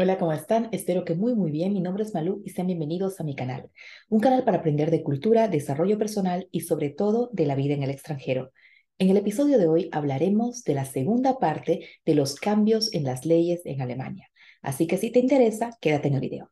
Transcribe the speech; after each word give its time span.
Hola, 0.00 0.16
¿cómo 0.16 0.32
están? 0.32 0.68
Espero 0.70 1.04
que 1.04 1.16
muy 1.16 1.34
muy 1.34 1.50
bien. 1.50 1.72
Mi 1.72 1.80
nombre 1.80 2.04
es 2.04 2.14
Malú 2.14 2.40
y 2.44 2.50
sean 2.50 2.68
bienvenidos 2.68 3.18
a 3.18 3.24
mi 3.24 3.34
canal. 3.34 3.68
Un 4.08 4.20
canal 4.20 4.44
para 4.44 4.58
aprender 4.58 4.92
de 4.92 5.02
cultura, 5.02 5.48
desarrollo 5.48 5.98
personal 5.98 6.46
y 6.52 6.60
sobre 6.60 6.90
todo 6.90 7.30
de 7.32 7.46
la 7.46 7.56
vida 7.56 7.74
en 7.74 7.82
el 7.82 7.90
extranjero. 7.90 8.52
En 8.98 9.10
el 9.10 9.16
episodio 9.16 9.58
de 9.58 9.66
hoy 9.66 9.88
hablaremos 9.90 10.62
de 10.62 10.74
la 10.74 10.84
segunda 10.84 11.40
parte 11.40 11.88
de 12.06 12.14
los 12.14 12.36
cambios 12.36 12.94
en 12.94 13.02
las 13.02 13.26
leyes 13.26 13.62
en 13.64 13.82
Alemania. 13.82 14.30
Así 14.62 14.86
que 14.86 14.98
si 14.98 15.10
te 15.10 15.18
interesa, 15.18 15.70
quédate 15.80 16.06
en 16.06 16.14
el 16.14 16.20
video. 16.20 16.50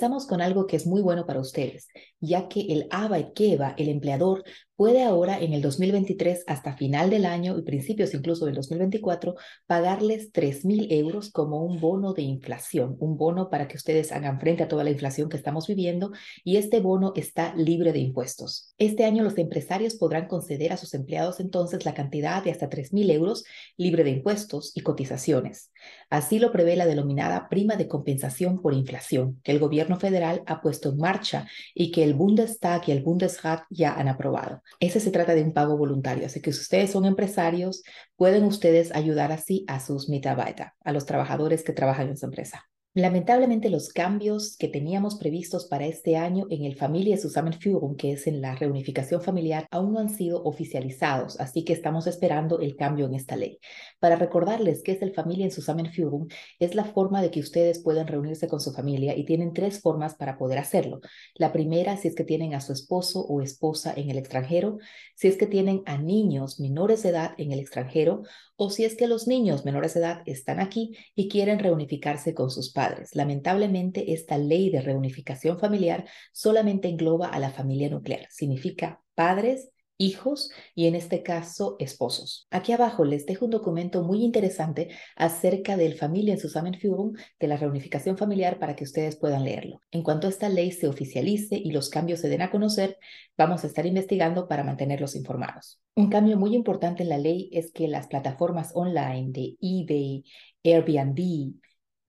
Empezamos 0.00 0.26
con 0.26 0.40
algo 0.40 0.66
que 0.66 0.76
es 0.76 0.86
muy 0.86 1.02
bueno 1.02 1.26
para 1.26 1.40
ustedes, 1.40 1.88
ya 2.20 2.48
que 2.48 2.60
el 2.60 2.86
Arbeitgeber, 2.90 3.74
el 3.76 3.90
empleador, 3.90 4.42
puede 4.80 5.02
ahora 5.02 5.38
en 5.38 5.52
el 5.52 5.60
2023 5.60 6.44
hasta 6.46 6.74
final 6.74 7.10
del 7.10 7.26
año 7.26 7.58
y 7.58 7.62
principios 7.64 8.14
incluso 8.14 8.46
del 8.46 8.54
2024 8.54 9.34
pagarles 9.66 10.32
3.000 10.32 10.86
euros 10.88 11.30
como 11.30 11.62
un 11.62 11.78
bono 11.80 12.14
de 12.14 12.22
inflación, 12.22 12.96
un 12.98 13.18
bono 13.18 13.50
para 13.50 13.68
que 13.68 13.76
ustedes 13.76 14.10
hagan 14.10 14.40
frente 14.40 14.62
a 14.62 14.68
toda 14.68 14.82
la 14.82 14.88
inflación 14.88 15.28
que 15.28 15.36
estamos 15.36 15.66
viviendo 15.66 16.12
y 16.44 16.56
este 16.56 16.80
bono 16.80 17.12
está 17.14 17.54
libre 17.56 17.92
de 17.92 17.98
impuestos. 17.98 18.72
Este 18.78 19.04
año 19.04 19.22
los 19.22 19.36
empresarios 19.36 19.96
podrán 19.96 20.28
conceder 20.28 20.72
a 20.72 20.78
sus 20.78 20.94
empleados 20.94 21.40
entonces 21.40 21.84
la 21.84 21.92
cantidad 21.92 22.42
de 22.42 22.50
hasta 22.50 22.70
3.000 22.70 23.10
euros 23.10 23.44
libre 23.76 24.02
de 24.02 24.12
impuestos 24.12 24.72
y 24.74 24.80
cotizaciones. 24.80 25.70
Así 26.08 26.38
lo 26.38 26.52
prevé 26.52 26.76
la 26.76 26.86
denominada 26.86 27.50
prima 27.50 27.76
de 27.76 27.86
compensación 27.86 28.62
por 28.62 28.72
inflación 28.72 29.42
que 29.44 29.52
el 29.52 29.58
gobierno 29.58 30.00
federal 30.00 30.42
ha 30.46 30.62
puesto 30.62 30.88
en 30.88 30.96
marcha 30.96 31.46
y 31.74 31.90
que 31.90 32.02
el 32.02 32.14
Bundestag 32.14 32.88
y 32.88 32.92
el 32.92 33.02
Bundesrat 33.02 33.64
ya 33.68 33.92
han 33.92 34.08
aprobado. 34.08 34.62
Ese 34.78 35.00
se 35.00 35.10
trata 35.10 35.34
de 35.34 35.42
un 35.42 35.52
pago 35.52 35.76
voluntario, 35.76 36.26
así 36.26 36.40
que 36.40 36.52
si 36.52 36.60
ustedes 36.60 36.92
son 36.92 37.04
empresarios, 37.04 37.82
pueden 38.16 38.44
ustedes 38.44 38.94
ayudar 38.94 39.32
así 39.32 39.64
a 39.68 39.80
sus 39.80 40.08
Mitarbeiter, 40.08 40.72
a 40.84 40.92
los 40.92 41.06
trabajadores 41.06 41.64
que 41.64 41.72
trabajan 41.72 42.08
en 42.08 42.16
su 42.16 42.26
empresa. 42.26 42.64
Lamentablemente 42.94 43.70
los 43.70 43.90
cambios 43.90 44.56
que 44.56 44.66
teníamos 44.66 45.14
previstos 45.14 45.66
para 45.66 45.86
este 45.86 46.16
año 46.16 46.46
en 46.50 46.64
el 46.64 46.74
Familienzusammenführung, 46.74 47.96
que 47.96 48.10
es 48.10 48.26
en 48.26 48.40
la 48.40 48.56
reunificación 48.56 49.22
familiar, 49.22 49.68
aún 49.70 49.92
no 49.92 50.00
han 50.00 50.08
sido 50.08 50.42
oficializados, 50.42 51.38
así 51.38 51.64
que 51.64 51.72
estamos 51.72 52.08
esperando 52.08 52.58
el 52.58 52.74
cambio 52.74 53.06
en 53.06 53.14
esta 53.14 53.36
ley. 53.36 53.60
Para 54.00 54.16
recordarles 54.16 54.82
que 54.82 54.90
es 54.90 55.02
el 55.02 55.14
Familienzusammenführung, 55.14 56.32
es 56.58 56.74
la 56.74 56.82
forma 56.82 57.22
de 57.22 57.30
que 57.30 57.38
ustedes 57.38 57.78
puedan 57.78 58.08
reunirse 58.08 58.48
con 58.48 58.58
su 58.58 58.72
familia 58.72 59.16
y 59.16 59.24
tienen 59.24 59.52
tres 59.52 59.80
formas 59.80 60.16
para 60.16 60.36
poder 60.36 60.58
hacerlo. 60.58 60.98
La 61.36 61.52
primera, 61.52 61.96
si 61.96 62.08
es 62.08 62.16
que 62.16 62.24
tienen 62.24 62.54
a 62.54 62.60
su 62.60 62.72
esposo 62.72 63.20
o 63.20 63.40
esposa 63.40 63.94
en 63.96 64.10
el 64.10 64.18
extranjero, 64.18 64.78
si 65.14 65.28
es 65.28 65.36
que 65.36 65.46
tienen 65.46 65.82
a 65.86 65.96
niños 65.96 66.58
menores 66.58 67.04
de 67.04 67.10
edad 67.10 67.34
en 67.38 67.52
el 67.52 67.60
extranjero 67.60 68.22
o 68.56 68.68
si 68.68 68.84
es 68.84 68.96
que 68.96 69.06
los 69.06 69.28
niños 69.28 69.64
menores 69.64 69.94
de 69.94 70.00
edad 70.00 70.22
están 70.26 70.58
aquí 70.58 70.96
y 71.14 71.28
quieren 71.28 71.60
reunificarse 71.60 72.34
con 72.34 72.50
sus 72.50 72.72
padres. 72.72 72.79
Lamentablemente, 73.14 74.12
esta 74.12 74.38
ley 74.38 74.70
de 74.70 74.80
reunificación 74.80 75.58
familiar 75.58 76.06
solamente 76.32 76.88
engloba 76.88 77.28
a 77.28 77.38
la 77.38 77.50
familia 77.50 77.90
nuclear. 77.90 78.26
Significa 78.30 79.02
padres 79.14 79.70
hijos 80.00 80.50
y 80.74 80.86
en 80.86 80.94
este 80.94 81.22
caso 81.22 81.76
esposos. 81.78 82.48
Aquí 82.50 82.72
abajo 82.72 83.04
les 83.04 83.26
dejo 83.26 83.44
un 83.44 83.50
documento 83.50 84.02
muy 84.02 84.24
interesante 84.24 84.88
acerca 85.14 85.76
del 85.76 85.94
familia 85.94 86.34
en 86.34 86.40
Zusammenführung 86.40 87.16
de 87.38 87.46
la 87.46 87.56
reunificación 87.56 88.16
familiar 88.16 88.58
para 88.58 88.74
que 88.74 88.84
ustedes 88.84 89.16
puedan 89.16 89.44
leerlo. 89.44 89.80
En 89.90 90.02
cuanto 90.02 90.26
esta 90.26 90.48
ley 90.48 90.72
se 90.72 90.88
oficialice 90.88 91.56
y 91.56 91.70
los 91.70 91.90
cambios 91.90 92.20
se 92.20 92.30
den 92.30 92.42
a 92.42 92.50
conocer, 92.50 92.96
vamos 93.36 93.62
a 93.62 93.66
estar 93.66 93.84
investigando 93.84 94.48
para 94.48 94.64
mantenerlos 94.64 95.14
informados. 95.14 95.78
Un 95.94 96.08
cambio 96.08 96.38
muy 96.38 96.54
importante 96.54 97.02
en 97.02 97.10
la 97.10 97.18
ley 97.18 97.50
es 97.52 97.70
que 97.70 97.86
las 97.86 98.06
plataformas 98.06 98.72
online 98.74 99.32
de 99.32 99.56
eBay, 99.60 100.24
Airbnb, 100.64 101.52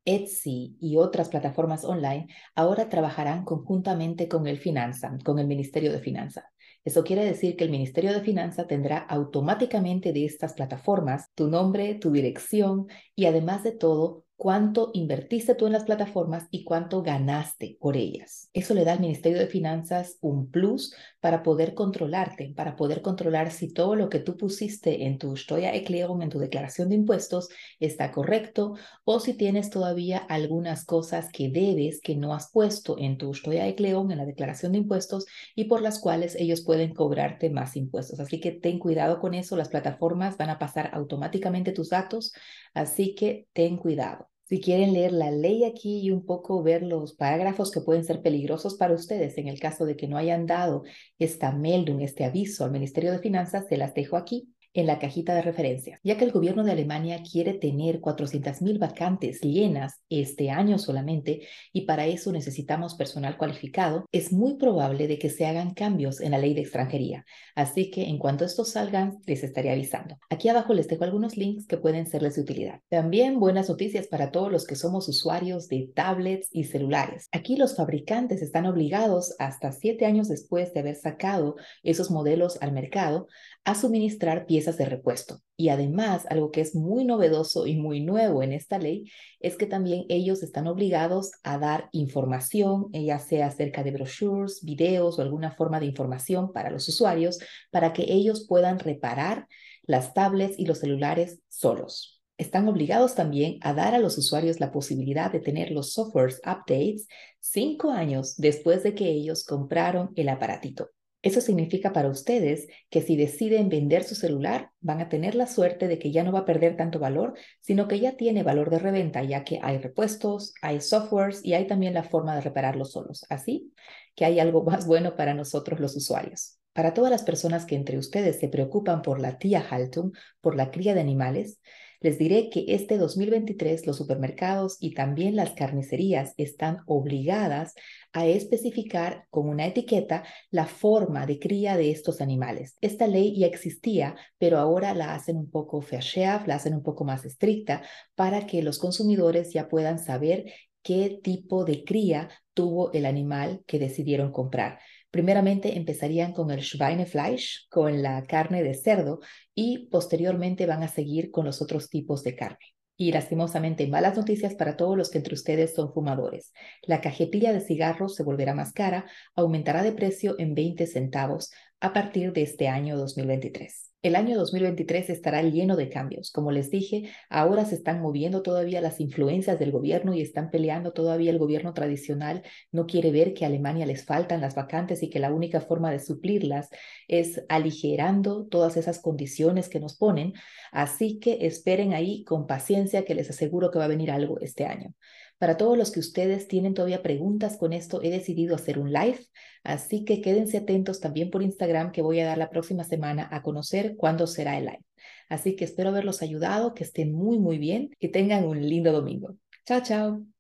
Etsy 0.06 0.78
y 0.80 0.98
otras 0.98 1.30
plataformas 1.30 1.86
online 1.86 2.28
ahora 2.56 2.90
trabajarán 2.90 3.46
conjuntamente 3.46 4.28
con 4.28 4.48
el 4.48 4.58
Finanza, 4.58 5.18
con 5.24 5.40
el 5.40 5.48
Ministerio 5.48 5.92
de 5.92 6.00
Finanzas. 6.00 6.46
Eso 6.84 7.04
quiere 7.04 7.24
decir 7.24 7.56
que 7.56 7.64
el 7.64 7.70
Ministerio 7.70 8.12
de 8.12 8.22
Finanzas 8.22 8.66
tendrá 8.68 8.98
automáticamente 8.98 10.14
de 10.14 10.26
estas 10.26 10.54
plataformas 10.54 11.30
tu 11.36 11.48
nombre, 11.48 11.96
tu 11.96 12.12
dirección 12.12 12.88
y 13.16 13.26
además 13.26 13.64
de 13.64 13.74
todo 13.74 14.26
cuánto 14.42 14.90
invertiste 14.96 15.54
tú 15.54 15.68
en 15.68 15.74
las 15.74 15.84
plataformas 15.84 16.48
y 16.50 16.64
cuánto 16.64 17.04
ganaste 17.04 17.78
por 17.80 17.96
ellas. 17.96 18.50
Eso 18.54 18.74
le 18.74 18.84
da 18.84 18.94
al 18.94 19.00
Ministerio 19.00 19.38
de 19.38 19.46
Finanzas 19.46 20.18
un 20.20 20.50
plus 20.50 20.96
para 21.20 21.44
poder 21.44 21.76
controlarte, 21.76 22.52
para 22.56 22.76
poder 22.76 23.04
controlar 23.04 23.52
si 23.52 23.72
todo 23.72 23.96
lo 23.96 24.10
que 24.10 24.18
tú 24.18 24.38
pusiste 24.38 25.06
en 25.06 25.20
tu 25.20 25.38
Steuererklärung, 25.38 26.24
en 26.24 26.30
tu 26.30 26.40
declaración 26.40 26.90
de 26.90 26.96
impuestos, 26.96 27.50
está 27.80 28.12
correcto 28.12 28.74
o 29.04 29.20
si 29.20 29.36
tienes 29.36 29.70
todavía 29.70 30.18
algunas 30.18 30.86
cosas 30.86 31.30
que 31.32 31.50
debes 31.50 32.02
que 32.02 32.16
no 32.16 32.34
has 32.34 32.50
puesto 32.50 32.98
en 32.98 33.20
tu 33.20 33.36
Steuererklärung, 33.36 34.12
en 34.12 34.18
la 34.18 34.26
declaración 34.26 34.72
de 34.72 34.80
impuestos 34.80 35.28
y 35.54 35.66
por 35.66 35.84
las 35.84 36.00
cuales 36.00 36.34
ellos 36.34 36.62
pueden 36.62 36.96
cobrarte 36.96 37.52
más 37.52 37.76
impuestos. 37.76 38.20
Así 38.20 38.40
que 38.40 38.54
ten 38.54 38.80
cuidado 38.80 39.20
con 39.20 39.36
eso, 39.36 39.56
las 39.56 39.70
plataformas 39.70 40.36
van 40.38 40.50
a 40.50 40.58
pasar 40.58 40.90
automáticamente 40.96 41.74
tus 41.74 41.90
datos, 41.90 42.34
así 42.74 43.14
que 43.14 43.46
ten 43.54 43.78
cuidado. 43.78 44.31
Si 44.52 44.60
quieren 44.60 44.92
leer 44.92 45.14
la 45.14 45.32
ley 45.32 45.64
aquí 45.64 46.02
y 46.02 46.12
un 46.12 46.26
poco 46.26 46.62
ver 46.62 46.84
los 46.84 47.14
parágrafos 47.14 47.72
que 47.72 47.80
pueden 47.80 48.04
ser 48.04 48.22
peligrosos 48.22 48.76
para 48.76 48.94
ustedes 48.94 49.38
en 49.38 49.48
el 49.48 49.62
caso 49.62 49.86
de 49.86 49.96
que 49.96 50.10
no 50.10 50.18
hayan 50.18 50.46
dado 50.46 50.84
esta 51.20 51.54
meldung, 51.54 52.02
este 52.02 52.26
aviso 52.26 52.66
al 52.66 52.72
Ministerio 52.72 53.14
de 53.14 53.20
Finanzas, 53.20 53.64
se 53.70 53.78
las 53.78 53.94
dejo 53.94 54.18
aquí 54.18 54.50
en 54.74 54.88
la 54.88 55.00
cajita 55.00 55.36
de 55.36 55.42
referencias, 55.42 56.00
ya 56.04 56.18
que 56.18 56.26
el 56.26 56.32
gobierno 56.32 56.64
de 56.64 56.72
Alemania 56.72 57.22
quiere 57.30 57.54
tener 57.54 58.00
400.000 58.00 58.80
vacantes 58.80 59.42
llenas 59.42 60.02
este 60.10 60.50
año 60.50 60.78
solamente 60.80 61.48
y 61.74 61.82
para 61.82 62.08
eso 62.08 62.32
necesitamos 62.32 62.96
personal 62.96 63.38
cualificado, 63.38 64.06
es 64.12 64.32
muy 64.32 64.56
probable 64.56 65.08
de 65.08 65.20
que 65.20 65.30
se 65.30 65.46
hagan 65.46 65.74
cambios 65.74 66.22
en 66.22 66.32
la 66.32 66.38
ley 66.38 66.54
de 66.54 66.62
extranjería. 66.62 67.26
Así 67.56 67.92
que 67.92 68.04
en 68.04 68.18
cuanto 68.18 68.46
estos 68.46 68.72
salgan, 68.72 69.20
les 69.26 69.44
estaré 69.44 69.72
avisando. 69.72 70.18
Aquí 70.30 70.48
abajo 70.48 70.74
les 70.74 70.88
dejo 70.88 71.04
algunos 71.04 71.36
links 71.36 71.68
que 71.68 71.78
pueden 71.78 72.06
serles 72.06 72.36
de 72.36 72.42
utilidad. 72.42 72.82
También 72.90 73.40
buenas 73.40 73.70
noticias 73.70 74.08
para 74.08 74.32
todos 74.32 74.52
los 74.52 74.66
que 74.66 74.76
somos 74.76 75.08
usuarios 75.10 75.68
de 75.68 75.90
tablets 75.94 76.48
y 76.52 76.64
celulares. 76.64 77.28
Aquí 77.32 77.58
los 77.58 77.76
fabricantes 77.76 78.42
están 78.42 78.66
obligados 78.66 79.36
hasta 79.40 79.72
siete 79.72 80.06
años 80.06 80.30
después 80.30 80.74
de 80.74 80.80
haber 80.80 80.96
sacado 80.96 81.56
esos 81.84 82.10
modelos 82.10 82.58
al 82.62 82.72
mercado 82.72 83.28
a 83.64 83.76
suministrar 83.76 84.46
piezas 84.46 84.61
de 84.66 84.86
repuesto. 84.86 85.42
Y 85.58 85.70
además, 85.70 86.26
algo 86.30 86.52
que 86.52 86.62
es 86.62 86.76
muy 86.76 87.06
novedoso 87.06 87.68
y 87.68 87.76
muy 87.76 88.02
nuevo 88.02 88.44
en 88.44 88.54
esta 88.54 88.78
ley 88.78 89.12
es 89.40 89.58
que 89.58 89.66
también 89.66 90.06
ellos 90.10 90.44
están 90.44 90.68
obligados 90.68 91.32
a 91.44 91.58
dar 91.58 91.90
información, 91.92 92.88
eh, 92.94 93.06
ya 93.06 93.20
sea 93.20 93.48
acerca 93.48 93.84
de 93.84 93.92
brochures, 93.92 94.64
videos 94.64 95.18
o 95.18 95.22
alguna 95.22 95.52
forma 95.52 95.80
de 95.80 95.88
información 95.88 96.54
para 96.54 96.70
los 96.70 96.88
usuarios, 96.88 97.40
para 97.72 97.94
que 97.94 98.04
ellos 98.08 98.46
puedan 98.48 98.80
reparar 98.80 99.48
las 99.84 100.14
tablets 100.14 100.58
y 100.60 100.66
los 100.66 100.80
celulares 100.80 101.40
solos. 101.50 102.22
Están 102.38 102.68
obligados 102.68 103.14
también 103.16 103.58
a 103.62 103.74
dar 103.74 103.94
a 103.94 104.00
los 104.00 104.18
usuarios 104.18 104.60
la 104.60 104.72
posibilidad 104.72 105.32
de 105.32 105.40
tener 105.40 105.72
los 105.72 105.94
softwares 105.94 106.42
updates 106.46 107.08
cinco 107.40 107.92
años 107.92 108.36
después 108.38 108.84
de 108.84 108.96
que 108.96 109.10
ellos 109.10 109.46
compraron 109.46 110.12
el 110.16 110.30
aparatito. 110.30 110.90
Eso 111.22 111.42
significa 111.42 111.94
para 111.94 112.10
ustedes 112.10 112.68
que 112.90 113.02
si 113.02 113.16
deciden 113.16 113.70
vender 113.70 114.04
su 114.04 114.16
celular, 114.16 114.72
van 114.80 115.02
a 115.02 115.10
tener 115.10 115.36
la 115.36 115.48
suerte 115.48 115.88
de 115.88 116.00
que 116.00 116.12
ya 116.12 116.24
no 116.24 116.32
va 116.32 116.40
a 116.40 116.46
perder 116.46 116.78
tanto 116.78 117.00
valor, 117.00 117.36
sino 117.60 117.88
que 117.88 118.00
ya 118.00 118.18
tiene 118.18 118.44
valor 118.44 118.70
de 118.70 118.80
reventa, 118.80 119.24
ya 119.24 119.44
que 119.44 119.60
hay 119.62 119.78
repuestos, 119.78 120.54
hay 120.62 120.82
softwares 120.82 121.44
y 121.44 121.54
hay 121.54 121.68
también 121.68 121.94
la 121.94 122.04
forma 122.04 122.36
de 122.36 122.42
repararlos 122.42 122.92
solos. 122.92 123.26
Así 123.30 123.74
que 124.16 124.26
hay 124.26 124.40
algo 124.40 124.64
más 124.66 124.88
bueno 124.88 125.16
para 125.16 125.34
nosotros 125.34 125.80
los 125.80 125.96
usuarios. 125.96 126.61
Para 126.74 126.94
todas 126.94 127.12
las 127.12 127.24
personas 127.24 127.66
que 127.66 127.76
entre 127.76 127.98
ustedes 127.98 128.40
se 128.40 128.48
preocupan 128.48 129.02
por 129.02 129.20
la 129.20 129.38
Tierhaltung, 129.38 130.14
por 130.40 130.56
la 130.56 130.72
cría 130.72 130.94
de 130.94 131.02
animales, 131.02 131.60
les 132.00 132.18
diré 132.18 132.50
que 132.50 132.66
este 132.70 132.98
2023 132.98 133.86
los 133.86 133.98
supermercados 133.98 134.78
y 134.80 134.96
también 134.96 135.36
las 135.36 135.52
carnicerías 135.52 136.34
están 136.38 136.80
obligadas 136.88 137.76
a 138.12 138.26
especificar 138.26 139.28
con 139.30 139.48
una 139.48 139.68
etiqueta 139.68 140.24
la 140.50 140.66
forma 140.66 141.28
de 141.28 141.38
cría 141.38 141.78
de 141.78 141.92
estos 141.92 142.20
animales. 142.20 142.76
Esta 142.82 143.06
ley 143.06 143.38
ya 143.38 143.46
existía, 143.46 144.16
pero 144.40 144.58
ahora 144.58 144.96
la 144.96 145.14
hacen 145.14 145.38
un 145.38 145.52
poco 145.52 145.80
verschärft, 145.80 146.48
la 146.48 146.56
hacen 146.56 146.74
un 146.74 146.82
poco 146.82 147.04
más 147.04 147.24
estricta 147.24 147.84
para 148.16 148.48
que 148.48 148.64
los 148.64 148.80
consumidores 148.80 149.54
ya 149.54 149.68
puedan 149.68 150.00
saber 150.00 150.46
qué 150.82 151.20
tipo 151.22 151.66
de 151.66 151.84
cría 151.84 152.30
tuvo 152.56 152.92
el 152.94 153.06
animal 153.06 153.62
que 153.68 153.78
decidieron 153.78 154.32
comprar. 154.32 154.80
Primeramente 155.12 155.78
empezarían 155.78 156.34
con 156.34 156.52
el 156.52 156.64
Schweinefleisch, 156.64 157.68
con 157.70 158.02
la 158.02 158.24
carne 158.24 158.64
de 158.64 158.74
cerdo, 158.74 159.20
y 159.54 159.90
posteriormente 159.90 160.66
van 160.66 160.84
a 160.84 160.88
seguir 160.88 161.32
con 161.32 161.46
los 161.46 161.62
otros 161.62 161.90
tipos 161.90 162.24
de 162.24 162.36
carne. 162.36 162.76
Y 162.96 163.12
lastimosamente, 163.12 163.88
malas 163.88 164.16
noticias 164.16 164.56
para 164.56 164.78
todos 164.78 164.96
los 164.96 165.10
que 165.10 165.18
entre 165.18 165.34
ustedes 165.34 165.74
son 165.74 165.92
fumadores. 165.94 166.54
La 166.84 167.02
cajetilla 167.02 167.52
de 167.52 167.60
cigarros 167.60 168.16
se 168.16 168.24
volverá 168.24 168.54
más 168.54 168.74
cara, 168.74 169.06
aumentará 169.36 169.84
de 169.84 169.92
precio 169.92 170.36
en 170.40 170.54
20 170.54 170.88
centavos 170.88 171.52
a 171.82 171.94
partir 171.94 172.32
de 172.32 172.44
este 172.44 172.68
año 172.68 172.96
2023. 172.96 173.90
El 174.04 174.16
año 174.16 174.38
2023 174.38 175.10
estará 175.10 175.44
lleno 175.44 175.76
de 175.76 175.90
cambios. 175.90 176.32
Como 176.32 176.52
les 176.52 176.72
dije, 176.72 177.12
ahora 177.30 177.66
se 177.66 177.76
están 177.76 178.02
moviendo 178.02 178.42
todavía 178.42 178.82
las 178.82 179.00
influencias 179.00 179.60
del 179.60 179.72
gobierno 179.72 180.14
y 180.14 180.22
están 180.22 180.50
peleando 180.50 180.92
todavía 180.92 181.30
el 181.32 181.38
gobierno 181.38 181.74
tradicional. 181.74 182.44
No 182.72 182.86
quiere 182.88 183.12
ver 183.12 183.34
que 183.34 183.46
Alemania 183.46 183.86
les 183.86 184.06
faltan 184.06 184.42
las 184.42 184.56
vacantes 184.56 185.04
y 185.04 185.10
que 185.10 185.20
la 185.20 185.32
única 185.32 185.62
forma 185.62 185.92
de 185.92 186.00
suplirlas 186.00 186.70
es 187.08 187.44
aligerando 187.50 188.46
todas 188.46 188.78
esas 188.78 189.00
condiciones 189.00 189.68
que 189.70 189.80
nos 189.80 189.98
ponen. 189.98 190.34
Así 190.72 191.20
que 191.20 191.46
esperen 191.46 191.94
ahí 191.94 192.24
con 192.24 192.48
paciencia 192.48 193.06
que 193.06 193.16
les 193.16 193.30
aseguro 193.30 193.70
que 193.70 193.80
va 193.80 193.86
a 193.86 193.90
venir 193.90 194.10
algo 194.10 194.40
este 194.40 194.66
año. 194.66 194.96
Para 195.42 195.58
todos 195.58 195.76
los 195.76 195.90
que 195.90 196.00
ustedes 196.00 196.48
tienen 196.48 196.76
todavía 196.76 197.02
preguntas 197.02 197.58
con 197.58 197.74
esto, 197.74 198.04
he 198.04 198.12
decidido 198.12 198.54
hacer 198.54 198.78
un 198.78 198.94
live, 198.94 199.18
así 199.64 200.06
que 200.06 200.22
quédense 200.22 200.58
atentos 200.58 201.00
también 201.00 201.32
por 201.32 201.42
Que 201.92 202.02
voy 202.02 202.20
a 202.20 202.26
dar 202.26 202.38
la 202.38 202.50
próxima 202.50 202.84
semana 202.84 203.28
a 203.32 203.42
conocer 203.42 203.96
cuándo 203.98 204.28
será 204.28 204.58
el 204.58 204.66
live. 204.66 204.86
Así 205.30 205.56
que 205.56 205.66
espero 205.66 205.90
haberlos 205.90 206.22
ayudado, 206.22 206.74
que 206.74 206.84
estén 206.84 207.14
muy, 207.14 207.40
muy 207.40 207.58
bien, 207.58 207.96
que 208.00 208.10
tengan 208.10 208.46
un 208.46 208.62
lindo 208.62 208.92
domingo. 208.92 209.38
Chao, 209.66 209.82
chao. 209.82 210.31